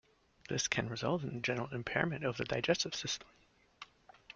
This 0.49 0.67
can 0.67 0.89
result 0.89 1.21
in 1.21 1.35
the 1.35 1.39
general 1.41 1.67
impairment 1.71 2.25
of 2.25 2.35
the 2.35 2.43
digestive 2.43 2.95
system. 2.95 3.27